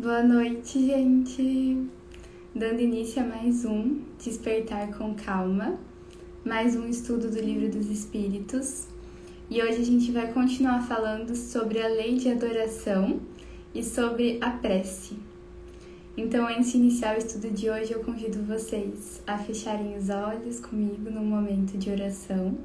[0.00, 1.88] Boa noite, gente!
[2.54, 5.76] Dando início a mais um Despertar com Calma,
[6.44, 8.86] mais um estudo do Livro dos Espíritos.
[9.50, 13.18] E hoje a gente vai continuar falando sobre a lei de adoração
[13.74, 15.16] e sobre a prece.
[16.16, 20.60] Então, antes de iniciar o estudo de hoje, eu convido vocês a fecharem os olhos
[20.60, 22.56] comigo no momento de oração.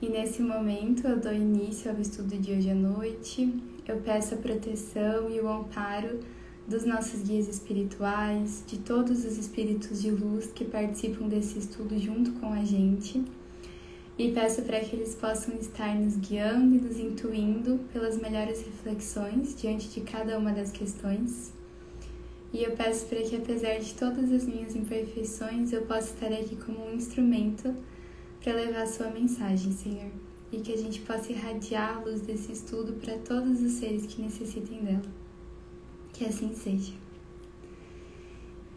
[0.00, 3.48] E nesse momento eu dou início ao estudo de hoje à noite.
[3.86, 6.20] Eu peço a proteção e o amparo
[6.66, 12.32] dos nossos guias espirituais, de todos os espíritos de luz que participam desse estudo junto
[12.32, 13.24] com a gente.
[14.18, 19.54] E peço para que eles possam estar nos guiando e nos intuindo pelas melhores reflexões
[19.60, 21.52] diante de cada uma das questões
[22.52, 26.54] e eu peço para que, apesar de todas as minhas imperfeições, eu possa estar aqui
[26.54, 27.74] como um instrumento
[28.44, 30.10] para levar a sua mensagem, Senhor,
[30.52, 34.20] e que a gente possa irradiar a luz desse estudo para todos os seres que
[34.20, 35.02] necessitem dela.
[36.12, 36.92] Que assim seja.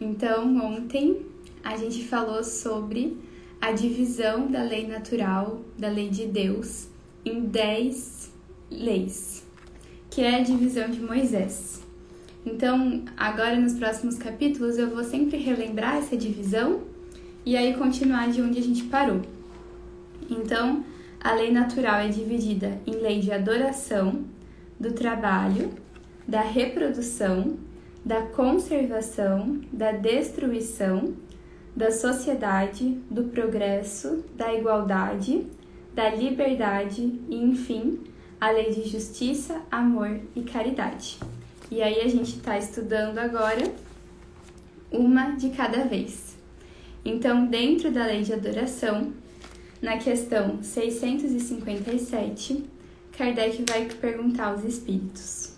[0.00, 1.26] Então, ontem
[1.62, 3.16] a gente falou sobre
[3.60, 6.88] a divisão da lei natural, da lei de Deus,
[7.24, 8.30] em dez
[8.70, 9.44] leis,
[10.10, 11.82] que é a divisão de Moisés.
[12.44, 16.82] Então, agora nos próximos capítulos eu vou sempre relembrar essa divisão
[17.44, 19.22] e aí continuar de onde a gente parou.
[20.30, 20.84] Então,
[21.26, 24.24] a lei natural é dividida em lei de adoração,
[24.78, 25.72] do trabalho,
[26.24, 27.58] da reprodução,
[28.04, 31.16] da conservação, da destruição,
[31.74, 35.44] da sociedade, do progresso, da igualdade,
[35.92, 37.98] da liberdade e, enfim,
[38.40, 41.18] a lei de justiça, amor e caridade.
[41.72, 43.64] E aí a gente está estudando agora
[44.92, 46.36] uma de cada vez.
[47.04, 49.12] Então, dentro da lei de adoração,
[49.80, 52.64] na questão 657,
[53.16, 55.54] Kardec vai perguntar aos espíritos: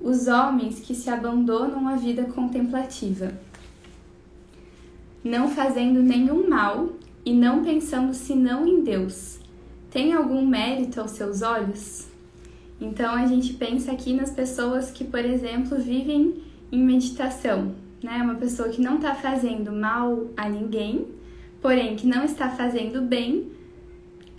[0.00, 3.32] Os homens que se abandonam à vida contemplativa,
[5.24, 6.90] não fazendo nenhum mal
[7.24, 9.40] e não pensando senão em Deus,
[9.90, 12.06] têm algum mérito aos seus olhos?
[12.80, 18.20] Então a gente pensa aqui nas pessoas que, por exemplo, vivem em meditação, né?
[18.22, 21.06] Uma pessoa que não está fazendo mal a ninguém,
[21.66, 23.50] porém que não está fazendo bem,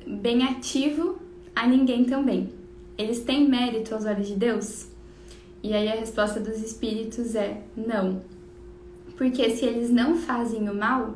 [0.07, 1.19] bem ativo
[1.53, 2.47] a ninguém também.
[2.97, 4.87] Eles têm mérito aos olhos de Deus?
[5.61, 8.21] E aí a resposta dos espíritos é não.
[9.17, 11.15] Porque se eles não fazem o mal,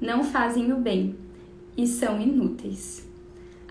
[0.00, 1.14] não fazem o bem
[1.76, 3.06] e são inúteis.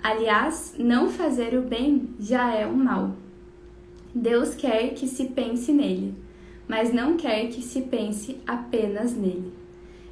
[0.03, 3.16] Aliás, não fazer o bem já é um mal.
[4.13, 6.13] Deus quer que se pense nele,
[6.67, 9.51] mas não quer que se pense apenas nele,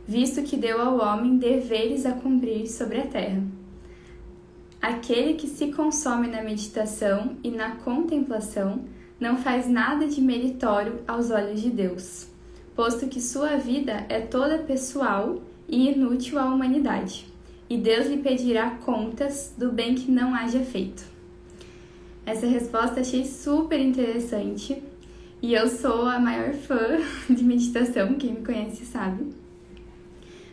[0.07, 3.43] visto que deu ao homem deveres a cumprir sobre a terra.
[4.81, 8.81] Aquele que se consome na meditação e na contemplação
[9.19, 12.27] não faz nada de meritório aos olhos de Deus,
[12.75, 17.25] posto que sua vida é toda pessoal e inútil à humanidade
[17.69, 21.03] e Deus lhe pedirá contas do bem que não haja feito.
[22.25, 24.81] Essa resposta achei super interessante
[25.41, 26.97] e eu sou a maior fã
[27.29, 29.25] de meditação, quem me conhece sabe.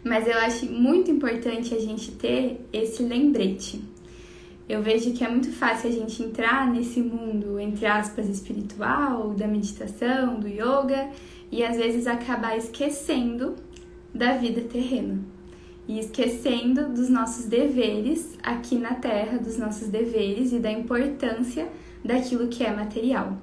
[0.04, 3.82] Mas eu acho muito importante a gente ter esse lembrete.
[4.68, 9.46] Eu vejo que é muito fácil a gente entrar nesse mundo, entre aspas, espiritual, da
[9.46, 11.10] meditação, do yoga,
[11.50, 13.56] e às vezes acabar esquecendo
[14.14, 15.18] da vida terrena
[15.86, 21.68] e esquecendo dos nossos deveres aqui na Terra, dos nossos deveres e da importância
[22.02, 23.36] daquilo que é material.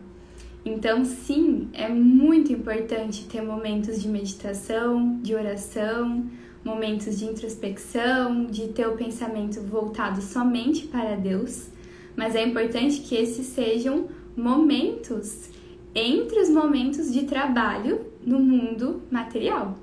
[0.63, 6.29] Então, sim, é muito importante ter momentos de meditação, de oração,
[6.63, 11.67] momentos de introspecção, de ter o pensamento voltado somente para Deus,
[12.15, 15.49] mas é importante que esses sejam momentos
[15.93, 19.77] entre os momentos de trabalho no mundo material.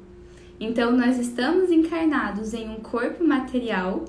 [0.61, 4.05] Então, nós estamos encarnados em um corpo material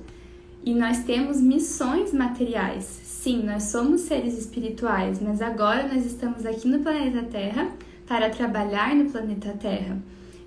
[0.63, 2.83] e nós temos missões materiais.
[2.85, 7.71] Sim, nós somos seres espirituais, mas agora nós estamos aqui no planeta Terra
[8.07, 9.97] para trabalhar no planeta Terra.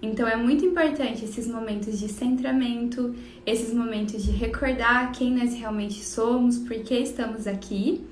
[0.02, 3.14] Então é muito importante esses momentos de centramento,
[3.46, 8.04] esses momentos de recordar quem nós realmente somos, por que estamos aqui,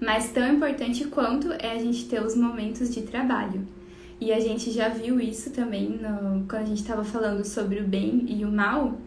[0.00, 3.64] mas tão importante quanto é a gente ter os momentos de trabalho.
[4.20, 7.84] E a gente já viu isso também no, quando a gente estava falando sobre o
[7.84, 9.00] bem e o mal,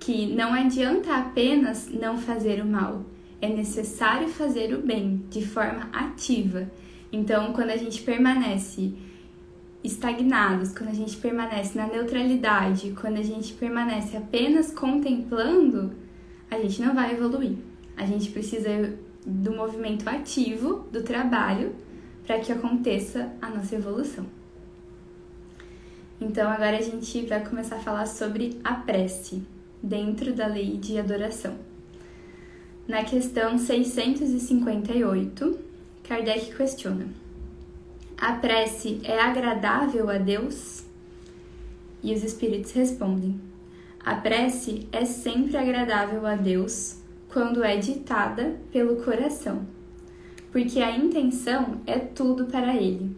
[0.00, 3.04] que não adianta apenas não fazer o mal,
[3.42, 6.70] é necessário fazer o bem de forma ativa.
[7.12, 8.94] Então, quando a gente permanece
[9.84, 15.92] estagnados, quando a gente permanece na neutralidade, quando a gente permanece apenas contemplando,
[16.50, 17.58] a gente não vai evoluir.
[17.94, 18.94] A gente precisa
[19.24, 21.74] do movimento ativo, do trabalho,
[22.26, 24.24] para que aconteça a nossa evolução.
[26.20, 29.42] Então agora a gente vai começar a falar sobre a prece
[29.82, 31.54] dentro da lei de adoração.
[32.88, 35.58] Na questão 658,
[36.02, 37.23] Kardec questiona:
[38.26, 40.82] A prece é agradável a Deus?
[42.02, 43.38] E os espíritos respondem:
[44.02, 49.66] A prece é sempre agradável a Deus quando é ditada pelo coração,
[50.50, 53.14] porque a intenção é tudo para Ele,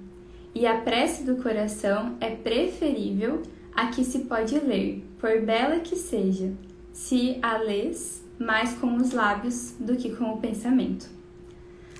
[0.53, 3.43] e a prece do coração é preferível
[3.73, 6.53] a que se pode ler, por bela que seja,
[6.93, 11.16] se a lês mais com os lábios do que com o pensamento.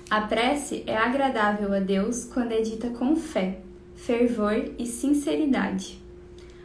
[0.09, 3.59] A prece é agradável a Deus quando é dita com fé,
[3.93, 6.01] fervor e sinceridade.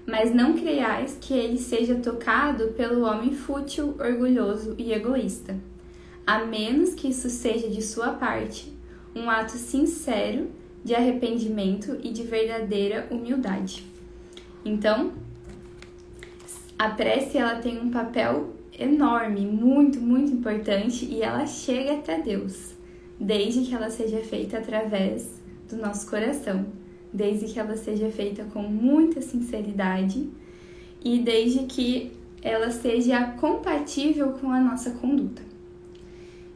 [0.07, 5.57] Mas não creiais que ele seja tocado pelo homem fútil, orgulhoso e egoísta,
[6.25, 8.73] a menos que isso seja de sua parte
[9.15, 10.49] um ato sincero
[10.85, 13.85] de arrependimento e de verdadeira humildade.
[14.65, 15.15] Então,
[16.79, 22.75] a prece ela tem um papel enorme, muito, muito importante e ela chega até Deus,
[23.23, 26.67] desde que ela seja feita através do nosso coração,
[27.13, 30.29] desde que ela seja feita com muita sinceridade
[31.05, 35.43] e desde que ela seja compatível com a nossa conduta.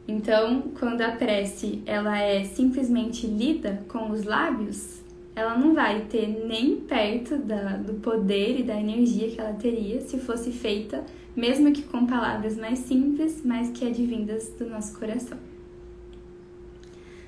[0.07, 5.01] Então, quando a prece ela é simplesmente lida com os lábios,
[5.35, 10.01] ela não vai ter nem perto da, do poder e da energia que ela teria
[10.01, 11.03] se fosse feita
[11.37, 15.37] mesmo que com palavras mais simples, mas que advindas do nosso coração.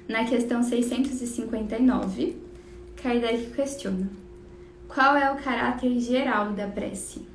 [0.10, 2.36] Na questão 659,
[2.96, 4.10] Kardec questiona:
[4.88, 7.28] Qual é o caráter geral da prece?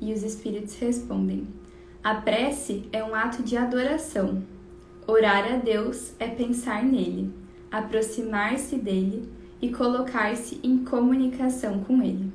[0.00, 1.44] E os espíritos respondem:
[2.00, 4.44] A prece é um ato de adoração.
[5.08, 7.34] Orar a Deus é pensar nele,
[7.68, 9.28] aproximar-se dele
[9.60, 12.32] e colocar-se em comunicação com ele.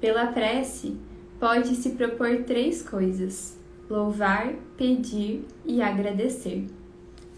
[0.00, 0.96] Pela prece,
[1.38, 3.56] pode se propor três coisas:
[3.88, 6.66] louvar, pedir e agradecer.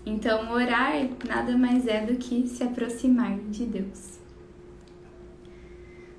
[0.06, 0.94] Então, orar
[1.28, 4.20] nada mais é do que se aproximar de Deus.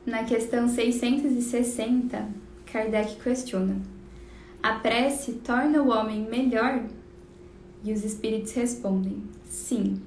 [0.05, 2.27] Na questão 660,
[2.65, 3.81] Kardec questiona:
[4.61, 6.83] A prece torna o homem melhor?
[7.81, 10.01] E os espíritos respondem: Sim,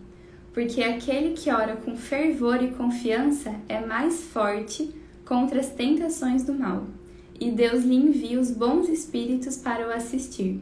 [0.52, 4.94] porque aquele que ora com fervor e confiança é mais forte
[5.24, 6.86] contra as tentações do mal
[7.40, 10.60] e Deus lhe envia os bons espíritos para o assistir.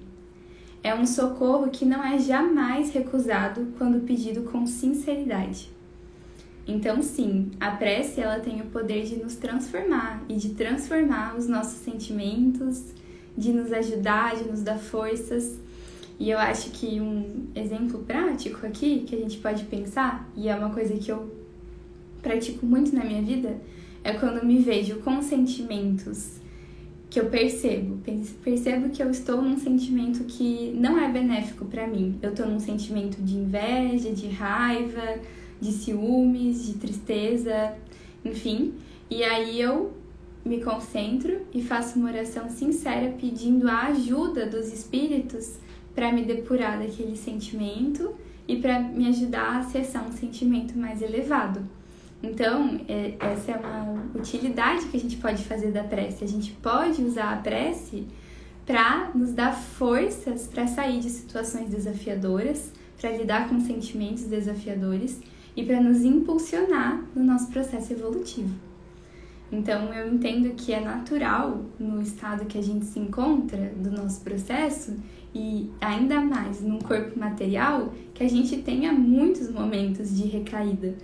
[0.83, 5.71] É um socorro que não é jamais recusado quando pedido com sinceridade.
[6.67, 11.49] Então, sim, a prece ela tem o poder de nos transformar e de transformar os
[11.49, 12.93] nossos sentimentos,
[13.37, 15.59] de nos ajudar, de nos dar forças.
[16.21, 20.55] E eu acho que um exemplo prático aqui que a gente pode pensar, e é
[20.55, 21.35] uma coisa que eu
[22.21, 23.59] pratico muito na minha vida,
[24.05, 26.39] é quando me vejo com sentimentos
[27.19, 27.99] que eu percebo.
[28.45, 32.17] Percebo que eu estou num sentimento que não é benéfico para mim.
[32.23, 35.19] Eu estou num sentimento de inveja, de raiva,
[35.61, 37.75] de ciúmes, de tristeza,
[38.25, 38.75] enfim.
[39.11, 39.93] E aí eu
[40.45, 45.59] me concentro e faço uma oração sincera pedindo a ajuda dos espíritos
[45.95, 48.15] para me depurar daquele sentimento
[48.47, 51.78] e para me ajudar a acessar um sentimento mais elevado.
[52.23, 56.25] Então, é, essa é uma utilidade que a gente pode fazer da prece.
[56.25, 58.07] A gente pode usar a prece
[58.67, 65.21] para nos dar forças para sair de situações desafiadoras, para lidar com sentimentos desafiadores
[65.57, 68.55] e para nos impulsionar no nosso processo evolutivo.
[69.51, 74.21] Então, eu entendo que é natural no estado que a gente se encontra do nosso
[74.21, 74.95] processo
[75.35, 80.95] e ainda mais num corpo material que a gente tenha muitos momentos de recaída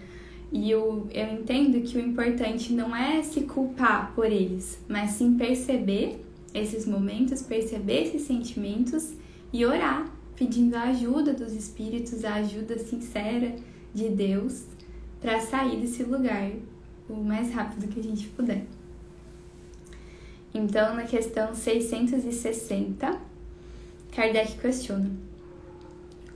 [0.54, 5.36] e eu, eu entendo que o importante não é se culpar por eles, mas sim
[5.36, 9.14] perceber esses momentos, perceber esses sentimentos
[9.52, 13.56] e orar, pedindo a ajuda dos espíritos, a ajuda sincera
[13.92, 14.62] de Deus
[15.20, 16.52] para sair desse lugar
[17.08, 18.64] o mais rápido que a gente puder.
[20.54, 23.20] Então, na questão 660,
[24.12, 25.10] Kardec questiona: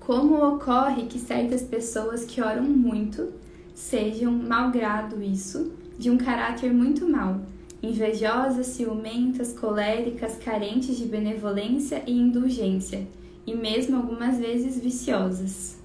[0.00, 3.37] Como ocorre que certas pessoas que oram muito
[3.78, 7.40] sejam, malgrado isso, de um caráter muito mau,
[7.80, 13.06] invejosas, ciumentas, coléricas, carentes de benevolência e indulgência,
[13.46, 15.78] e mesmo algumas vezes viciosas.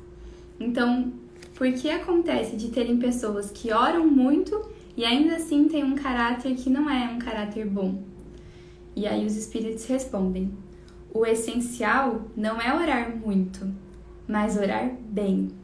[0.60, 1.14] Então,
[1.54, 4.60] por que acontece de terem pessoas que oram muito
[4.98, 8.02] e ainda assim têm um caráter que não é um caráter bom?
[8.96, 10.52] E aí os espíritos respondem:
[11.14, 13.72] o essencial não é orar muito,
[14.28, 15.62] mas orar bem.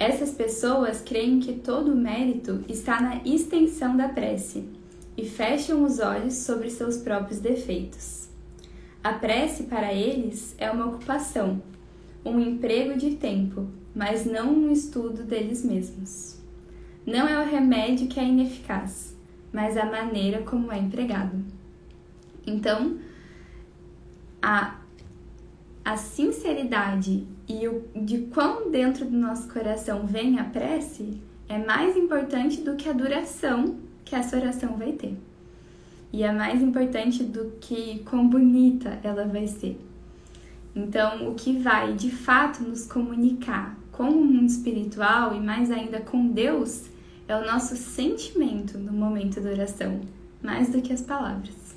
[0.00, 4.64] Essas pessoas creem que todo o mérito está na extensão da prece
[5.14, 8.30] e fecham os olhos sobre seus próprios defeitos.
[9.04, 11.62] A prece para eles é uma ocupação,
[12.24, 16.40] um emprego de tempo, mas não um estudo deles mesmos.
[17.04, 19.14] Não é o remédio que é ineficaz,
[19.52, 21.44] mas a maneira como é empregado.
[22.46, 22.98] Então,
[24.40, 24.79] a,
[25.84, 31.96] a sinceridade e o, de quão dentro do nosso coração vem a prece é mais
[31.96, 35.16] importante do que a duração que essa oração vai ter.
[36.12, 39.80] E é mais importante do que quão bonita ela vai ser.
[40.74, 46.00] Então, o que vai de fato nos comunicar com o mundo espiritual e mais ainda
[46.00, 46.84] com Deus
[47.26, 50.00] é o nosso sentimento no momento da oração,
[50.42, 51.76] mais do que as palavras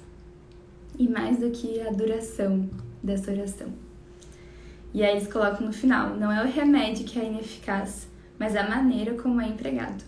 [0.97, 2.69] e mais do que a duração
[3.01, 3.67] dessa oração.
[4.93, 8.07] E aí eles colocam no final: não é o remédio que é ineficaz,
[8.37, 10.03] mas a maneira como é empregado.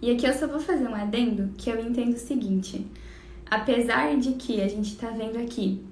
[0.00, 2.86] E aqui eu só vou fazer um adendo que eu entendo o seguinte:
[3.50, 5.84] apesar de que a gente está vendo aqui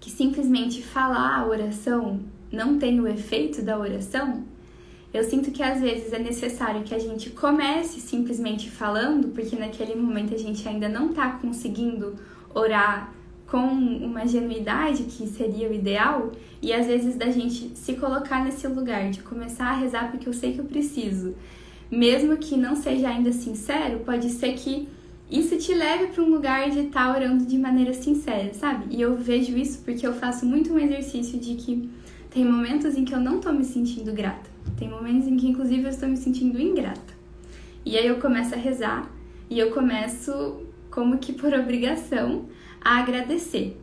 [0.00, 2.20] que simplesmente falar a oração
[2.52, 4.44] não tem o efeito da oração,
[5.12, 9.94] eu sinto que às vezes é necessário que a gente comece simplesmente falando, porque naquele
[9.94, 12.14] momento a gente ainda não está conseguindo
[12.54, 13.12] orar
[13.46, 18.66] com uma genuidade que seria o ideal, e às vezes da gente se colocar nesse
[18.66, 21.34] lugar de começar a rezar porque eu sei que eu preciso,
[21.90, 24.88] mesmo que não seja ainda sincero, pode ser que
[25.30, 28.94] isso te leve para um lugar de estar tá orando de maneira sincera, sabe?
[28.94, 31.88] E eu vejo isso porque eu faço muito um exercício de que
[32.30, 34.48] tem momentos em que eu não tô me sentindo grata.
[34.76, 37.14] Tem momentos em que, inclusive, eu estou me sentindo ingrata.
[37.84, 39.10] E aí eu começo a rezar
[39.48, 40.60] e eu começo,
[40.90, 42.44] como que por obrigação,
[42.86, 43.76] a agradecer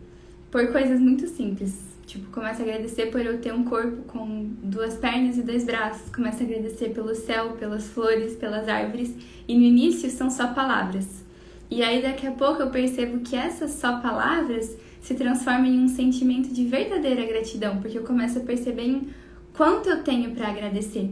[0.50, 1.78] por coisas muito simples.
[2.06, 6.10] Tipo, começo a agradecer por eu ter um corpo com duas pernas e dois braços.
[6.10, 9.14] Começo a agradecer pelo céu, pelas flores, pelas árvores.
[9.46, 11.26] E no início são só palavras.
[11.70, 15.90] E aí daqui a pouco eu percebo que essas só palavras se transformam em um
[15.90, 19.10] sentimento de verdadeira gratidão, porque eu começo a perceber em
[19.54, 21.12] quanto eu tenho para agradecer.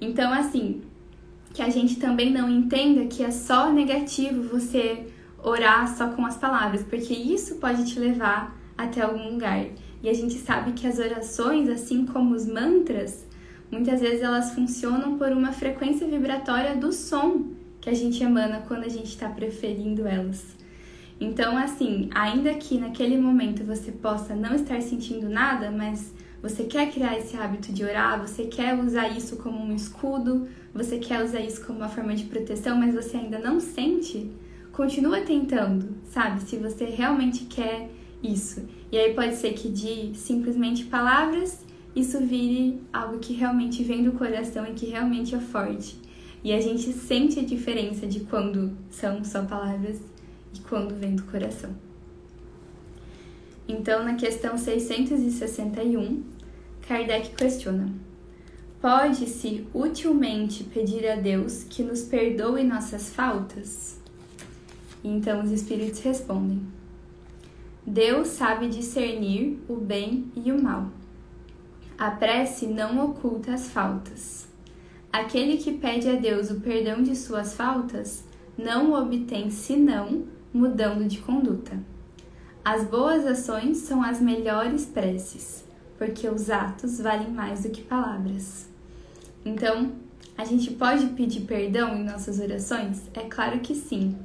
[0.00, 0.80] Então, assim,
[1.52, 5.06] que a gente também não entenda que é só negativo você
[5.46, 9.64] orar só com as palavras, porque isso pode te levar até algum lugar.
[10.02, 13.24] E a gente sabe que as orações, assim como os mantras,
[13.70, 17.44] muitas vezes elas funcionam por uma frequência vibratória do som
[17.80, 20.44] que a gente emana quando a gente está preferindo elas.
[21.20, 26.12] Então, assim, ainda que naquele momento você possa não estar sentindo nada, mas
[26.42, 30.98] você quer criar esse hábito de orar, você quer usar isso como um escudo, você
[30.98, 34.30] quer usar isso como uma forma de proteção, mas você ainda não sente,
[34.76, 36.42] continua tentando, sabe?
[36.42, 37.88] Se você realmente quer
[38.22, 38.62] isso.
[38.92, 41.64] E aí pode ser que de simplesmente palavras
[41.94, 45.98] isso vire algo que realmente vem do coração e que realmente é forte.
[46.44, 49.98] E a gente sente a diferença de quando são só palavras
[50.54, 51.74] e quando vem do coração.
[53.66, 56.22] Então, na questão 661,
[56.86, 57.92] Kardec questiona:
[58.80, 64.04] Pode-se utilmente pedir a Deus que nos perdoe nossas faltas?
[65.06, 66.60] Então os espíritos respondem:
[67.86, 70.88] Deus sabe discernir o bem e o mal.
[71.96, 74.48] A prece não oculta as faltas.
[75.12, 78.24] Aquele que pede a Deus o perdão de suas faltas
[78.58, 81.78] não o obtém senão mudando de conduta.
[82.64, 85.64] As boas ações são as melhores preces,
[85.96, 88.68] porque os atos valem mais do que palavras.
[89.44, 89.92] Então,
[90.36, 93.02] a gente pode pedir perdão em nossas orações?
[93.14, 94.16] É claro que sim.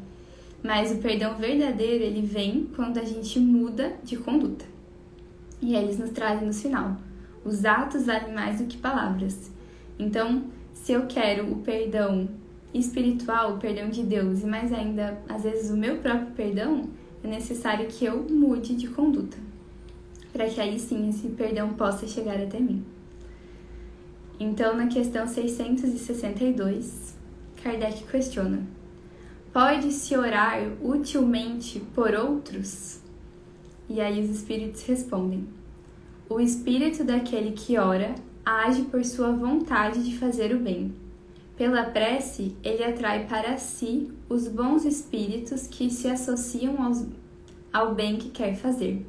[0.63, 4.65] Mas o perdão verdadeiro, ele vem quando a gente muda de conduta.
[5.61, 6.97] E eles nos trazem no final.
[7.43, 9.51] Os atos valem mais do que palavras.
[9.97, 12.29] Então, se eu quero o perdão
[12.73, 16.89] espiritual, o perdão de Deus e mais ainda, às vezes, o meu próprio perdão,
[17.23, 19.37] é necessário que eu mude de conduta,
[20.33, 22.83] para que aí sim esse perdão possa chegar até mim.
[24.39, 27.15] Então, na questão 662,
[27.61, 28.63] Kardec questiona:
[29.53, 33.01] Pode-se orar utilmente por outros?
[33.89, 35.45] E aí os espíritos respondem:
[36.29, 38.15] O espírito daquele que ora
[38.45, 40.95] age por sua vontade de fazer o bem.
[41.57, 47.05] Pela prece, ele atrai para si os bons espíritos que se associam aos,
[47.73, 49.05] ao bem que quer fazer.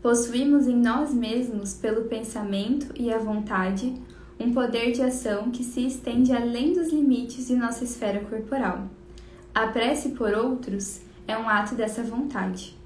[0.00, 3.92] Possuímos em nós mesmos, pelo pensamento e a vontade,
[4.38, 8.88] um poder de ação que se estende além dos limites de nossa esfera corporal.
[9.54, 12.76] A prece por outros é um ato dessa vontade.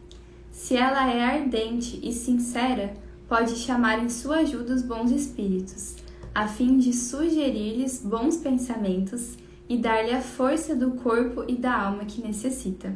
[0.50, 2.94] Se ela é ardente e sincera,
[3.28, 5.96] pode chamar em sua ajuda os bons espíritos,
[6.34, 9.36] a fim de sugerir-lhes bons pensamentos
[9.68, 12.94] e dar-lhe a força do corpo e da alma que necessita.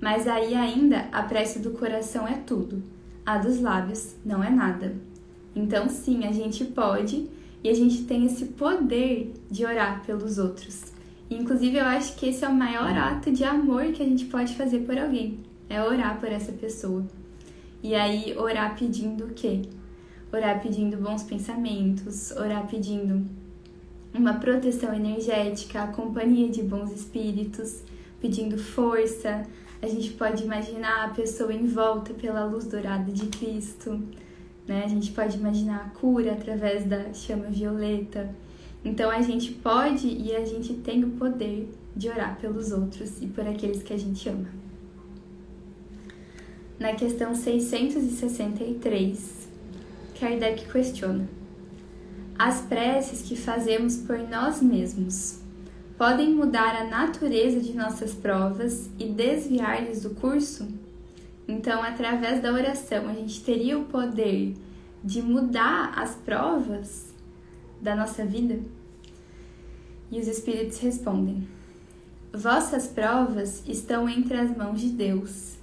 [0.00, 2.82] Mas aí ainda a prece do coração é tudo,
[3.24, 4.96] a dos lábios não é nada.
[5.54, 7.28] Então, sim, a gente pode
[7.62, 10.92] e a gente tem esse poder de orar pelos outros.
[11.30, 14.54] Inclusive, eu acho que esse é o maior ato de amor que a gente pode
[14.54, 15.38] fazer por alguém,
[15.68, 17.04] é orar por essa pessoa.
[17.82, 19.62] E aí, orar pedindo o quê?
[20.32, 23.26] Orar pedindo bons pensamentos, orar pedindo
[24.12, 27.82] uma proteção energética, a companhia de bons espíritos,
[28.20, 29.46] pedindo força.
[29.80, 34.02] A gente pode imaginar a pessoa em volta pela luz dourada de Cristo,
[34.70, 34.84] né?
[34.84, 38.32] A gente pode imaginar a cura através da chama violeta.
[38.84, 43.26] Então a gente pode e a gente tem o poder de orar pelos outros e
[43.26, 44.46] por aqueles que a gente ama.
[46.78, 49.48] Na questão 663,
[50.18, 51.28] Kardec questiona:
[52.38, 55.40] As preces que fazemos por nós mesmos
[55.98, 60.68] podem mudar a natureza de nossas provas e desviar-lhes do curso?
[61.50, 64.54] Então, através da oração, a gente teria o poder
[65.02, 67.12] de mudar as provas
[67.80, 68.60] da nossa vida?
[70.12, 71.48] E os espíritos respondem:
[72.32, 75.56] Vossas provas estão entre as mãos de Deus,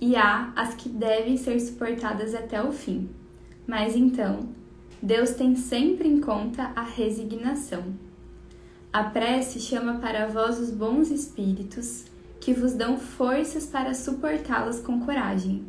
[0.00, 3.10] e há as que devem ser suportadas até o fim.
[3.66, 4.48] Mas então,
[5.02, 7.84] Deus tem sempre em conta a resignação.
[8.90, 12.06] A prece chama para vós os bons espíritos
[12.46, 15.64] que vos dão forças para suportá-las com coragem,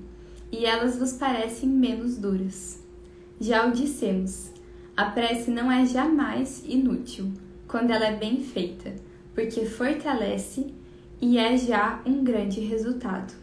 [0.51, 2.83] e elas vos parecem menos duras.
[3.41, 4.51] Já o dissemos,
[4.95, 7.31] a prece não é jamais inútil
[7.67, 8.93] quando ela é bem feita,
[9.33, 10.71] porque fortalece
[11.19, 13.33] e é já um grande resultado.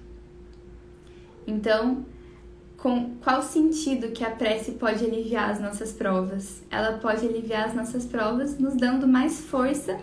[1.45, 2.07] Então,
[2.77, 6.63] com qual sentido que a prece pode aliviar as nossas provas?
[6.71, 9.99] Ela pode aliviar as nossas provas nos dando mais força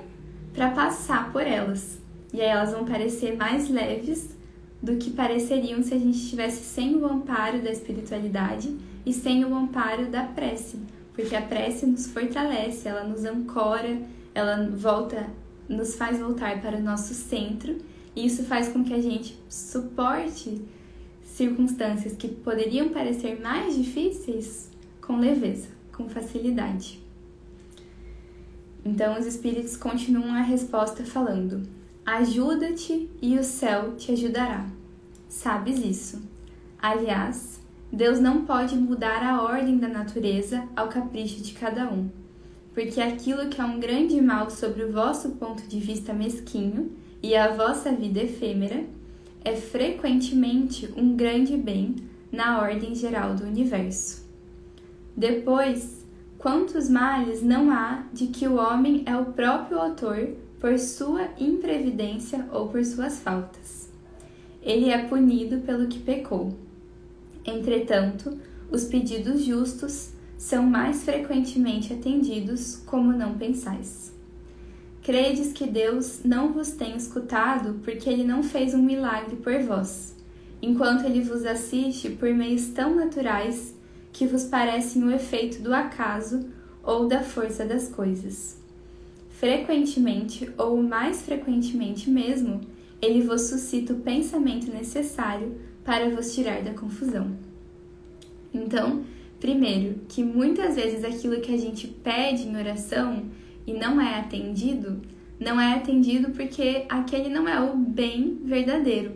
[0.54, 2.01] para passar por elas.
[2.34, 4.36] E aí elas vão parecer mais leves
[4.82, 8.76] do que pareceriam se a gente estivesse sem o amparo da espiritualidade
[9.06, 10.80] e sem o amparo da prece,
[11.14, 14.02] porque a prece nos fortalece, ela nos ancora,
[14.34, 15.28] ela volta,
[15.68, 17.78] nos faz voltar para o nosso centro,
[18.16, 20.62] e isso faz com que a gente suporte
[21.24, 24.70] circunstâncias que poderiam parecer mais difíceis
[25.02, 27.00] com leveza, com facilidade.
[28.84, 31.62] Então os espíritos continuam a resposta falando:
[32.06, 34.66] Ajuda-te e o céu te ajudará.
[35.30, 36.22] Sabes isso.
[36.82, 37.62] Aliás,
[37.94, 42.10] Deus não pode mudar a ordem da natureza ao capricho de cada um,
[42.74, 47.36] porque aquilo que é um grande mal sobre o vosso ponto de vista mesquinho e
[47.36, 48.84] a vossa vida efêmera
[49.46, 51.98] é frequentemente um grande bem
[52.32, 54.26] na ordem geral do universo.
[55.16, 56.04] Depois,
[56.40, 60.30] quantos males não há de que o homem é o próprio autor
[60.62, 63.90] por sua imprevidência ou por suas faltas.
[64.62, 66.56] Ele é punido pelo que pecou.
[67.44, 68.38] Entretanto,
[68.70, 74.14] os pedidos justos são mais frequentemente atendidos como não pensais.
[75.02, 80.16] Credes que Deus não vos tem escutado porque ele não fez um milagre por vós,
[80.62, 83.74] enquanto ele vos assiste por meios tão naturais
[84.14, 86.46] que vos parecem o efeito do acaso
[86.84, 88.61] ou da força das coisas
[89.42, 92.62] frequentemente ou mais frequentemente mesmo,
[93.02, 97.36] ele vos suscita o pensamento necessário para vos tirar da confusão.
[98.54, 99.04] Então,
[99.40, 103.24] primeiro, que muitas vezes aquilo que a gente pede em oração
[103.66, 105.02] e não é atendido,
[105.40, 109.14] não é atendido porque aquele não é o bem verdadeiro.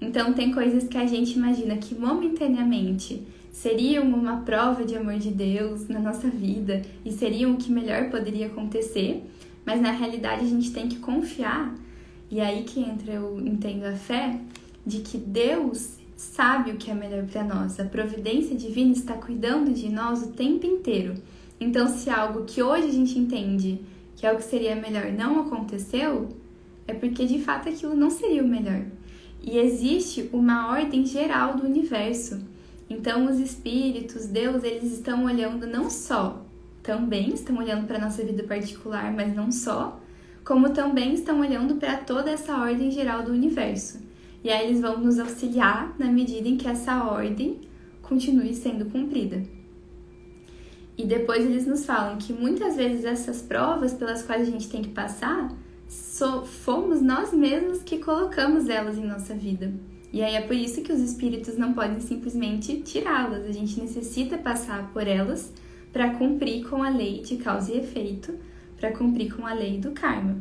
[0.00, 5.32] Então, tem coisas que a gente imagina que momentaneamente seriam uma prova de amor de
[5.32, 9.24] Deus na nossa vida e seriam o que melhor poderia acontecer,
[9.64, 11.74] mas na realidade a gente tem que confiar,
[12.30, 14.40] e aí que entra eu entendo a fé,
[14.86, 17.78] de que Deus sabe o que é melhor para nós.
[17.80, 21.14] A providência divina está cuidando de nós o tempo inteiro.
[21.60, 23.80] Então, se algo que hoje a gente entende
[24.16, 26.28] que é o que seria melhor não aconteceu,
[26.86, 28.84] é porque de fato aquilo não seria o melhor.
[29.42, 32.40] E existe uma ordem geral do universo.
[32.88, 36.43] Então, os espíritos, Deus, eles estão olhando não só
[36.84, 39.98] também estão olhando para nossa vida particular, mas não só,
[40.44, 43.98] como também estão olhando para toda essa ordem geral do universo.
[44.44, 47.62] E aí eles vão nos auxiliar na medida em que essa ordem
[48.02, 49.42] continue sendo cumprida.
[50.96, 54.82] E depois eles nos falam que muitas vezes essas provas pelas quais a gente tem
[54.82, 55.50] que passar,
[55.88, 59.72] so, fomos nós mesmos que colocamos elas em nossa vida.
[60.12, 64.36] E aí é por isso que os espíritos não podem simplesmente tirá-las, a gente necessita
[64.36, 65.50] passar por elas
[65.94, 68.34] para cumprir com a lei de causa e efeito,
[68.76, 70.36] para cumprir com a lei do karma.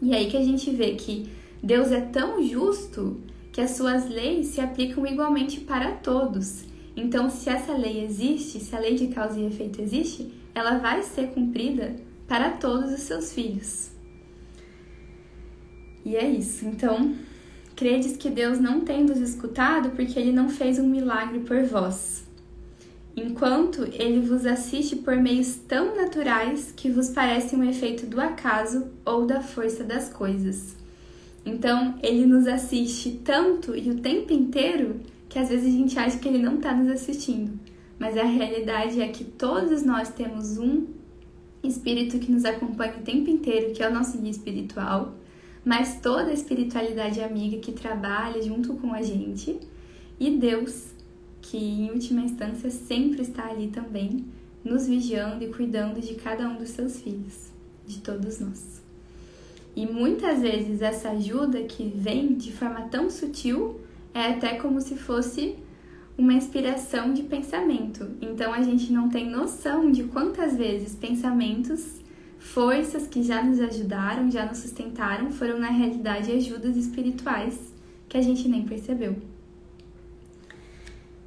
[0.00, 1.28] E aí que a gente vê que
[1.62, 3.20] Deus é tão justo
[3.52, 6.64] que as suas leis se aplicam igualmente para todos.
[6.96, 11.02] Então, se essa lei existe, se a lei de causa e efeito existe, ela vai
[11.02, 11.94] ser cumprida
[12.26, 13.90] para todos os seus filhos.
[16.02, 16.64] E é isso.
[16.64, 17.14] Então,
[17.76, 22.21] credes que Deus não tem nos escutado porque ele não fez um milagre por vós.
[23.16, 28.90] Enquanto ele vos assiste por meios tão naturais que vos parecem um efeito do acaso
[29.04, 30.76] ou da força das coisas.
[31.44, 36.18] Então, ele nos assiste tanto e o tempo inteiro que às vezes a gente acha
[36.18, 37.58] que ele não está nos assistindo.
[37.98, 40.86] Mas a realidade é que todos nós temos um
[41.62, 45.14] espírito que nos acompanha o tempo inteiro, que é o nosso guia espiritual,
[45.64, 49.60] mas toda a espiritualidade amiga que trabalha junto com a gente,
[50.18, 50.92] e Deus,
[51.42, 54.24] que em última instância sempre está ali também,
[54.64, 57.50] nos vigiando e cuidando de cada um dos seus filhos,
[57.86, 58.80] de todos nós.
[59.74, 63.80] E muitas vezes essa ajuda que vem de forma tão sutil
[64.14, 65.56] é até como se fosse
[66.16, 68.08] uma inspiração de pensamento.
[68.20, 72.00] Então a gente não tem noção de quantas vezes pensamentos,
[72.38, 77.72] forças que já nos ajudaram, já nos sustentaram, foram na realidade ajudas espirituais
[78.08, 79.31] que a gente nem percebeu.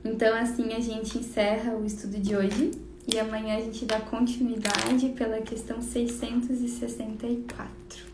[0.06, 2.70] Então assim a gente encerra o estudo de hoje
[3.12, 8.06] e amanhã a gente dá continuidade pela questão 664.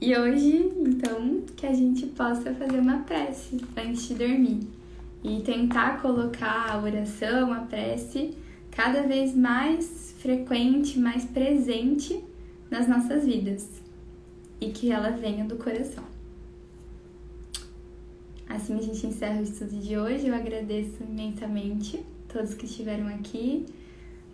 [0.00, 4.60] E hoje, então, que a gente possa fazer uma prece antes de dormir
[5.24, 8.36] e tentar colocar a oração, a prece,
[8.70, 12.22] cada vez mais frequente, mais presente
[12.70, 13.68] nas nossas vidas
[14.60, 16.04] e que ela venha do coração.
[18.48, 20.26] Assim a gente encerra o estudo de hoje.
[20.26, 23.66] Eu agradeço imensamente todos que estiveram aqui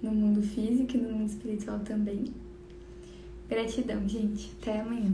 [0.02, 2.26] no mundo físico e no mundo espiritual também.
[3.48, 4.52] Gratidão, gente.
[4.60, 5.12] Até amanhã.